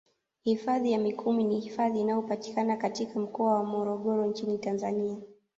[0.43, 5.17] Hifadhi ya mikumi ni hifadhi inayopatikana katika mkoa wa morogoro nchini Tanzania